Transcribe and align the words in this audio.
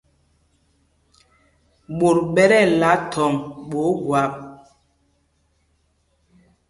Ɓot 1.97 2.17
ɓɛ 2.33 2.43
tí 2.51 2.57
ɛla 2.65 2.89
thɔŋ 3.11 3.31
ɓɛ 3.69 3.79
Ogwap. 3.89 4.33